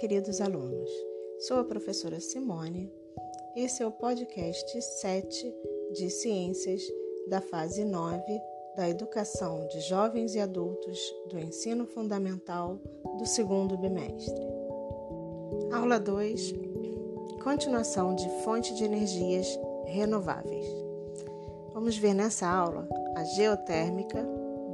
queridos 0.00 0.40
alunos. 0.40 0.88
Sou 1.40 1.58
a 1.58 1.64
professora 1.64 2.18
Simone. 2.20 2.90
Esse 3.54 3.82
é 3.82 3.86
o 3.86 3.90
podcast 3.90 4.80
7 4.80 5.54
de 5.92 6.08
Ciências 6.08 6.82
da 7.28 7.42
fase 7.42 7.84
9 7.84 8.22
da 8.78 8.88
Educação 8.88 9.66
de 9.66 9.78
Jovens 9.80 10.34
e 10.34 10.40
Adultos 10.40 10.98
do 11.28 11.38
Ensino 11.38 11.84
Fundamental 11.84 12.80
do 13.18 13.26
segundo 13.26 13.76
bimestre. 13.76 14.42
Aula 15.70 16.00
2 16.00 16.54
Continuação 17.44 18.14
de 18.14 18.26
fonte 18.42 18.74
de 18.74 18.84
energias 18.84 19.46
renováveis. 19.84 20.64
Vamos 21.74 21.98
ver 21.98 22.14
nessa 22.14 22.48
aula 22.48 22.88
a 23.14 23.22
geotérmica, 23.24 24.26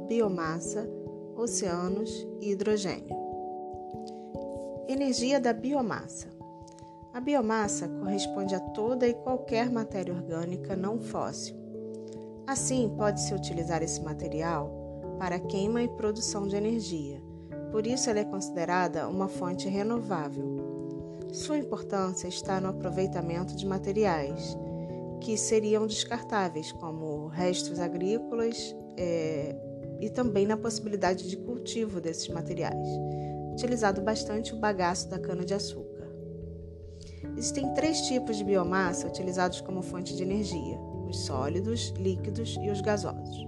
biomassa, 0.07 0.89
oceanos 1.35 2.25
e 2.39 2.51
hidrogênio. 2.51 3.26
Energia 4.89 5.37
da 5.37 5.51
biomassa. 5.51 6.27
A 7.13 7.19
biomassa 7.19 7.89
corresponde 7.89 8.55
a 8.55 8.59
toda 8.61 9.05
e 9.05 9.13
qualquer 9.13 9.69
matéria 9.69 10.13
orgânica 10.13 10.77
não 10.77 10.97
fóssil. 10.97 11.57
Assim, 12.47 12.89
pode-se 12.95 13.33
utilizar 13.33 13.83
esse 13.83 14.01
material 14.01 14.71
para 15.19 15.39
queima 15.39 15.83
e 15.83 15.89
produção 15.89 16.47
de 16.47 16.55
energia. 16.55 17.21
Por 17.69 17.85
isso, 17.85 18.09
ela 18.09 18.19
é 18.19 18.23
considerada 18.23 19.09
uma 19.09 19.27
fonte 19.27 19.67
renovável. 19.67 20.55
Sua 21.33 21.57
importância 21.57 22.29
está 22.29 22.61
no 22.61 22.69
aproveitamento 22.69 23.57
de 23.57 23.65
materiais 23.65 24.57
que 25.19 25.35
seriam 25.35 25.85
descartáveis, 25.85 26.71
como 26.71 27.27
restos 27.27 27.77
agrícolas, 27.81 28.73
é, 28.95 29.53
e 29.99 30.09
também 30.09 30.45
na 30.45 30.55
possibilidade 30.55 31.27
de 31.27 31.35
cultivo 31.35 31.99
desses 31.99 32.29
materiais 32.29 32.87
utilizado 33.57 34.03
bastante 34.03 34.53
o 34.53 34.59
bagaço 34.59 35.09
da 35.09 35.17
cana-de-açúcar. 35.17 36.07
Existem 37.35 37.73
três 37.73 38.01
tipos 38.01 38.37
de 38.37 38.43
biomassa 38.43 39.07
utilizados 39.07 39.61
como 39.61 39.81
fonte 39.81 40.15
de 40.15 40.21
energia: 40.21 40.77
os 41.07 41.21
sólidos, 41.25 41.89
líquidos 41.97 42.55
e 42.61 42.69
os 42.69 42.81
gasosos. 42.81 43.47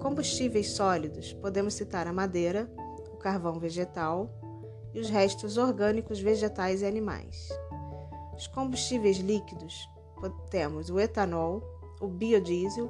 Combustíveis 0.00 0.70
sólidos 0.70 1.32
podemos 1.32 1.74
citar 1.74 2.06
a 2.06 2.12
madeira, 2.12 2.70
o 3.12 3.16
carvão 3.16 3.58
vegetal 3.58 4.30
e 4.94 5.00
os 5.00 5.10
restos 5.10 5.56
orgânicos 5.56 6.20
vegetais 6.20 6.82
e 6.82 6.86
animais. 6.86 7.48
Os 8.36 8.46
combustíveis 8.46 9.16
líquidos 9.18 9.88
temos 10.50 10.88
o 10.88 11.00
etanol, 11.00 11.62
o 12.00 12.06
biodiesel 12.06 12.88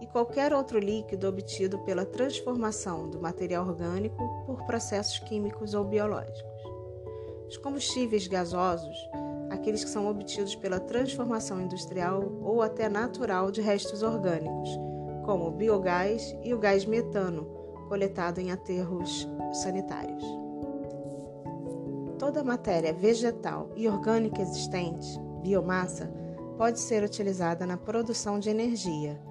e 0.00 0.06
qualquer 0.06 0.52
outro 0.52 0.78
líquido 0.78 1.28
obtido 1.28 1.78
pela 1.80 2.04
transformação 2.04 3.08
do 3.08 3.20
material 3.20 3.66
orgânico 3.66 4.44
por 4.46 4.64
processos 4.64 5.18
químicos 5.20 5.74
ou 5.74 5.84
biológicos. 5.84 6.58
Os 7.48 7.56
combustíveis 7.56 8.26
gasosos, 8.26 8.96
aqueles 9.50 9.82
que 9.82 9.90
são 9.90 10.08
obtidos 10.08 10.54
pela 10.54 10.78
transformação 10.78 11.60
industrial 11.60 12.22
ou 12.42 12.62
até 12.62 12.88
natural 12.88 13.50
de 13.50 13.60
restos 13.60 14.02
orgânicos, 14.02 14.70
como 15.24 15.46
o 15.48 15.50
biogás 15.50 16.36
e 16.42 16.54
o 16.54 16.58
gás 16.58 16.84
metano, 16.84 17.44
coletado 17.88 18.38
em 18.38 18.52
aterros 18.52 19.28
sanitários. 19.52 20.22
Toda 22.18 22.44
matéria 22.44 22.92
vegetal 22.92 23.70
e 23.74 23.88
orgânica 23.88 24.42
existente, 24.42 25.18
biomassa, 25.42 26.12
pode 26.56 26.80
ser 26.80 27.02
utilizada 27.02 27.64
na 27.64 27.76
produção 27.76 28.38
de 28.38 28.50
energia 28.50 29.27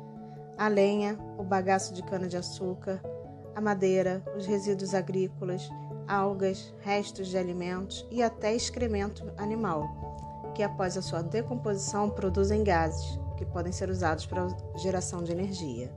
a 0.58 0.68
lenha, 0.68 1.18
o 1.38 1.44
bagaço 1.44 1.94
de 1.94 2.02
cana-de-açúcar, 2.02 3.02
a 3.56 3.62
madeira, 3.62 4.24
os 4.36 4.46
resíduos 4.46 4.94
agrícolas, 4.94 5.70
algas, 6.08 6.74
restos 6.80 7.28
de 7.28 7.38
alimentos 7.38 8.06
e 8.10 8.24
até 8.24 8.56
excremento 8.56 9.32
animal, 9.38 10.52
que 10.56 10.64
após 10.64 10.98
a 10.98 11.02
sua 11.02 11.22
decomposição 11.22 12.10
produzem 12.10 12.64
gases 12.64 13.20
que 13.38 13.46
podem 13.46 13.72
ser 13.72 13.90
usados 13.90 14.26
para 14.26 14.48
geração 14.78 15.24
de 15.24 15.32
energia. 15.32 15.92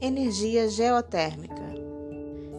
Energia 0.00 0.68
geotérmica. 0.68 1.60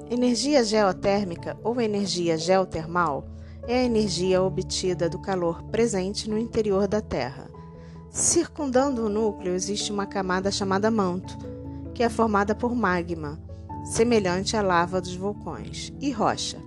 Energia 0.10 0.64
geotérmica 0.64 1.58
ou 1.64 1.82
energia 1.82 2.38
geotermal 2.38 3.26
é 3.68 3.80
a 3.80 3.84
energia 3.84 4.42
obtida 4.42 5.10
do 5.10 5.20
calor 5.20 5.64
presente 5.64 6.30
no 6.30 6.38
interior 6.38 6.88
da 6.88 7.02
Terra 7.02 7.51
Circundando 8.12 9.06
o 9.06 9.10
núcleo 9.10 9.54
existe 9.54 9.90
uma 9.90 10.06
camada 10.06 10.52
chamada 10.52 10.92
manto, 10.92 11.34
que 11.94 12.04
é 12.04 12.10
formada 12.10 12.54
por 12.54 12.76
magma, 12.76 13.40
semelhante 13.86 14.58
à 14.58 14.62
lava 14.62 15.00
dos 15.00 15.16
vulcões, 15.16 15.94
e 16.02 16.12
rocha. 16.12 16.62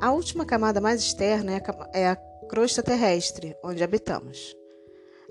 A 0.00 0.10
última 0.10 0.44
camada 0.44 0.80
mais 0.80 1.00
externa 1.00 1.52
é 1.52 1.62
a 2.08 2.10
é 2.10 2.16
crosta 2.48 2.82
terrestre, 2.82 3.56
onde 3.62 3.84
habitamos. 3.84 4.56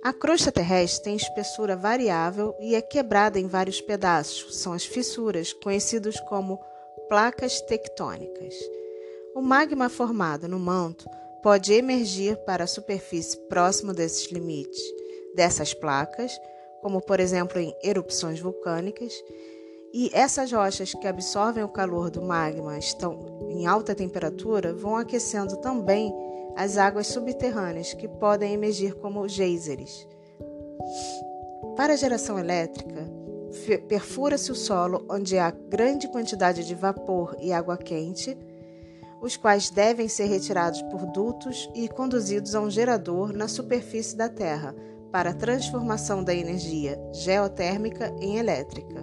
A 0.02 0.14
crosta 0.14 0.54
terrestre 0.54 1.04
tem 1.04 1.18
espessura 1.18 1.76
variável 1.76 2.56
e 2.62 2.74
é 2.74 2.82
quebrada 2.82 3.38
em 3.38 3.48
vários 3.48 3.82
pedaços, 3.82 4.56
são 4.58 4.72
as 4.72 4.86
fissuras, 4.86 5.52
conhecidos 5.52 6.18
como 6.30 6.62
placas 7.10 7.60
tectônicas. 7.60 8.56
O 9.36 9.42
magma 9.42 9.90
formado 9.90 10.48
no 10.48 10.60
manto 10.60 11.10
pode 11.44 11.74
emergir 11.74 12.38
para 12.46 12.64
a 12.64 12.68
superfície 12.68 13.38
próximo 13.50 13.94
desses 13.94 14.32
limites 14.32 15.05
dessas 15.36 15.74
placas, 15.74 16.40
como 16.82 17.02
por 17.02 17.20
exemplo 17.20 17.60
em 17.60 17.76
erupções 17.84 18.40
vulcânicas, 18.40 19.14
e 19.94 20.10
essas 20.14 20.52
rochas 20.52 20.94
que 20.94 21.08
absorvem 21.08 21.64
o 21.64 21.70
calor 21.70 22.10
do 22.10 22.22
magma 22.22 22.78
estão 22.78 23.48
em 23.50 23.66
alta 23.66 23.96
temperatura 23.96 24.74
vão 24.74 24.98
aquecendo 24.98 25.58
também 25.58 26.14
as 26.56 26.78
águas 26.78 27.08
subterrâneas 27.08 27.94
que 27.94 28.08
podem 28.08 28.54
emergir 28.54 28.94
como 28.96 29.28
geysers. 29.28 30.08
Para 31.76 31.94
a 31.94 31.96
geração 31.96 32.38
elétrica, 32.38 33.10
perfura-se 33.88 34.52
o 34.52 34.56
solo 34.56 35.06
onde 35.10 35.38
há 35.38 35.50
grande 35.50 36.08
quantidade 36.08 36.66
de 36.66 36.76
vapor 36.76 37.36
e 37.40 37.54
água 37.54 37.78
quente, 37.78 38.38
os 39.22 39.38
quais 39.38 39.70
devem 39.70 40.08
ser 40.08 40.26
retirados 40.26 40.82
por 40.84 41.06
dutos 41.08 41.70
e 41.74 41.88
conduzidos 41.88 42.54
a 42.54 42.62
um 42.62 42.70
gerador 42.70 43.34
na 43.34 43.48
superfície 43.48 44.16
da 44.16 44.30
Terra 44.30 44.76
para 45.16 45.30
a 45.30 45.34
transformação 45.34 46.22
da 46.22 46.36
energia 46.36 47.00
geotérmica 47.14 48.14
em 48.20 48.36
elétrica. 48.36 49.02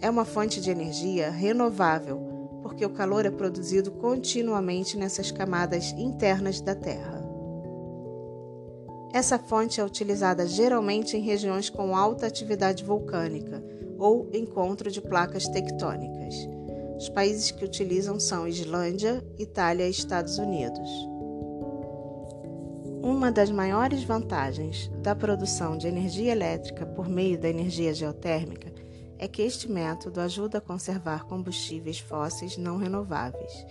É 0.00 0.08
uma 0.08 0.24
fonte 0.24 0.58
de 0.58 0.70
energia 0.70 1.28
renovável, 1.28 2.18
porque 2.62 2.82
o 2.86 2.88
calor 2.88 3.26
é 3.26 3.30
produzido 3.30 3.90
continuamente 3.90 4.96
nessas 4.96 5.30
camadas 5.30 5.92
internas 5.98 6.62
da 6.62 6.74
Terra. 6.74 7.22
Essa 9.12 9.38
fonte 9.38 9.82
é 9.82 9.84
utilizada 9.84 10.46
geralmente 10.46 11.14
em 11.14 11.20
regiões 11.20 11.68
com 11.68 11.94
alta 11.94 12.26
atividade 12.26 12.82
vulcânica 12.82 13.62
ou 13.98 14.30
encontro 14.32 14.90
de 14.90 15.02
placas 15.02 15.46
tectônicas. 15.46 16.34
Os 16.96 17.10
países 17.10 17.50
que 17.50 17.66
utilizam 17.66 18.18
são 18.18 18.48
Islândia, 18.48 19.22
Itália 19.38 19.86
e 19.86 19.90
Estados 19.90 20.38
Unidos. 20.38 21.17
Uma 23.08 23.32
das 23.32 23.50
maiores 23.50 24.04
vantagens 24.04 24.90
da 24.98 25.16
produção 25.16 25.78
de 25.78 25.88
energia 25.88 26.30
elétrica 26.30 26.84
por 26.84 27.08
meio 27.08 27.38
da 27.40 27.48
energia 27.48 27.94
geotérmica 27.94 28.70
é 29.18 29.26
que 29.26 29.40
este 29.40 29.66
método 29.66 30.20
ajuda 30.20 30.58
a 30.58 30.60
conservar 30.60 31.24
combustíveis 31.24 31.98
fósseis 31.98 32.58
não 32.58 32.76
renováveis. 32.76 33.66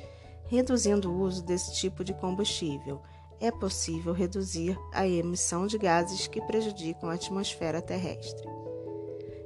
Reduzindo 0.48 1.12
o 1.12 1.22
uso 1.22 1.46
desse 1.46 1.72
tipo 1.76 2.04
de 2.04 2.16
combustível, 2.16 3.00
é 3.40 3.52
possível 3.52 4.12
reduzir 4.12 4.76
a 4.92 5.08
emissão 5.08 5.68
de 5.68 5.78
gases 5.78 6.26
que 6.26 6.42
prejudicam 6.42 7.08
a 7.08 7.14
atmosfera 7.14 7.80
terrestre. 7.80 8.50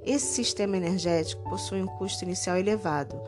Esse 0.06 0.28
sistema 0.28 0.78
energético 0.78 1.44
possui 1.50 1.82
um 1.82 1.88
custo 1.98 2.24
inicial 2.24 2.56
elevado, 2.56 3.22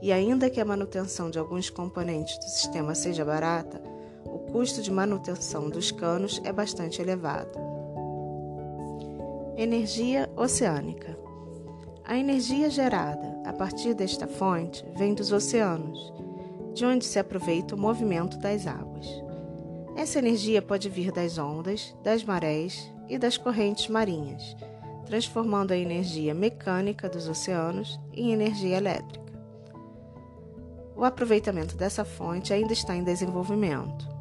e 0.00 0.12
ainda 0.12 0.48
que 0.48 0.60
a 0.60 0.64
manutenção 0.64 1.28
de 1.28 1.40
alguns 1.40 1.70
componentes 1.70 2.38
do 2.38 2.44
sistema 2.44 2.94
seja 2.94 3.24
barata, 3.24 3.93
o 4.34 4.38
custo 4.50 4.82
de 4.82 4.90
manutenção 4.90 5.70
dos 5.70 5.92
canos 5.92 6.40
é 6.42 6.52
bastante 6.52 7.00
elevado. 7.00 7.56
Energia 9.56 10.28
oceânica. 10.36 11.16
A 12.04 12.18
energia 12.18 12.68
gerada 12.68 13.40
a 13.44 13.52
partir 13.52 13.94
desta 13.94 14.26
fonte 14.26 14.84
vem 14.96 15.14
dos 15.14 15.30
oceanos, 15.30 16.12
de 16.74 16.84
onde 16.84 17.04
se 17.04 17.16
aproveita 17.20 17.76
o 17.76 17.78
movimento 17.78 18.36
das 18.38 18.66
águas. 18.66 19.06
Essa 19.96 20.18
energia 20.18 20.60
pode 20.60 20.88
vir 20.88 21.12
das 21.12 21.38
ondas, 21.38 21.94
das 22.02 22.24
marés 22.24 22.92
e 23.08 23.16
das 23.16 23.38
correntes 23.38 23.86
marinhas, 23.86 24.56
transformando 25.06 25.70
a 25.70 25.76
energia 25.76 26.34
mecânica 26.34 27.08
dos 27.08 27.28
oceanos 27.28 28.00
em 28.12 28.32
energia 28.32 28.76
elétrica. 28.76 29.32
O 30.96 31.04
aproveitamento 31.04 31.76
dessa 31.76 32.04
fonte 32.04 32.52
ainda 32.52 32.72
está 32.72 32.96
em 32.96 33.04
desenvolvimento. 33.04 34.13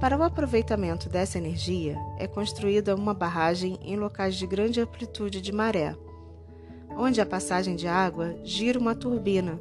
Para 0.00 0.16
o 0.16 0.22
aproveitamento 0.22 1.08
dessa 1.08 1.38
energia, 1.38 1.96
é 2.18 2.26
construída 2.26 2.94
uma 2.94 3.14
barragem 3.14 3.78
em 3.80 3.96
locais 3.96 4.36
de 4.36 4.46
grande 4.46 4.78
amplitude 4.78 5.40
de 5.40 5.50
maré, 5.52 5.96
onde 6.98 7.18
a 7.18 7.24
passagem 7.24 7.74
de 7.74 7.88
água 7.88 8.36
gira 8.44 8.78
uma 8.78 8.94
turbina, 8.94 9.58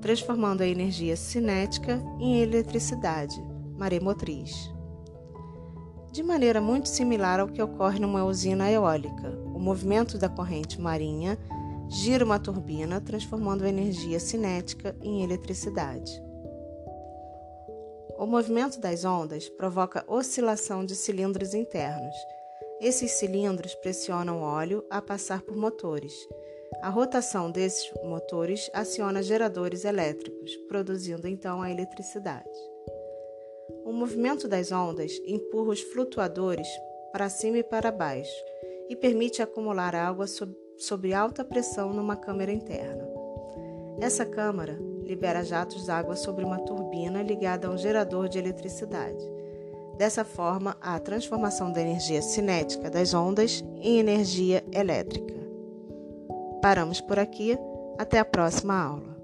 transformando 0.00 0.62
a 0.62 0.66
energia 0.66 1.16
cinética 1.16 2.02
em 2.18 2.40
eletricidade, 2.40 3.40
maremotriz. 3.78 4.68
De 6.10 6.24
maneira 6.24 6.60
muito 6.60 6.88
similar 6.88 7.38
ao 7.38 7.46
que 7.46 7.62
ocorre 7.62 8.00
numa 8.00 8.24
usina 8.24 8.68
eólica, 8.68 9.30
o 9.54 9.60
movimento 9.60 10.18
da 10.18 10.28
corrente 10.28 10.80
marinha 10.80 11.38
gira 11.88 12.24
uma 12.24 12.40
turbina, 12.40 13.00
transformando 13.00 13.62
a 13.62 13.68
energia 13.68 14.18
cinética 14.18 14.96
em 15.00 15.22
eletricidade. 15.22 16.27
O 18.18 18.26
movimento 18.26 18.80
das 18.80 19.04
ondas 19.04 19.48
provoca 19.48 20.04
oscilação 20.08 20.84
de 20.84 20.96
cilindros 20.96 21.54
internos. 21.54 22.16
Esses 22.80 23.12
cilindros 23.12 23.76
pressionam 23.76 24.42
óleo 24.42 24.84
a 24.90 25.00
passar 25.00 25.40
por 25.42 25.56
motores. 25.56 26.12
A 26.82 26.88
rotação 26.88 27.48
desses 27.48 27.88
motores 28.02 28.68
aciona 28.74 29.22
geradores 29.22 29.84
elétricos, 29.84 30.56
produzindo 30.68 31.28
então 31.28 31.62
a 31.62 31.70
eletricidade. 31.70 32.50
O 33.84 33.92
movimento 33.92 34.48
das 34.48 34.72
ondas 34.72 35.12
empurra 35.24 35.70
os 35.70 35.80
flutuadores 35.80 36.66
para 37.12 37.28
cima 37.28 37.58
e 37.58 37.62
para 37.62 37.92
baixo 37.92 38.44
e 38.88 38.96
permite 38.96 39.42
acumular 39.42 39.94
água 39.94 40.26
sob 40.26 41.14
alta 41.14 41.44
pressão 41.44 41.92
numa 41.92 42.16
câmara 42.16 42.50
interna. 42.50 43.08
Essa 44.00 44.26
câmara 44.26 44.76
libera 45.08 45.42
jatos 45.42 45.86
d'água 45.86 46.14
sobre 46.14 46.44
uma 46.44 46.58
turbina 46.58 47.22
ligada 47.22 47.66
a 47.66 47.70
um 47.70 47.78
gerador 47.78 48.28
de 48.28 48.38
eletricidade. 48.38 49.18
Dessa 49.96 50.22
forma, 50.22 50.76
há 50.82 50.96
a 50.96 51.00
transformação 51.00 51.72
da 51.72 51.80
energia 51.80 52.20
cinética 52.20 52.90
das 52.90 53.14
ondas 53.14 53.64
em 53.80 53.98
energia 53.98 54.62
elétrica. 54.70 55.34
Paramos 56.60 57.00
por 57.00 57.18
aqui. 57.18 57.56
Até 57.98 58.20
a 58.20 58.24
próxima 58.24 58.80
aula. 58.80 59.18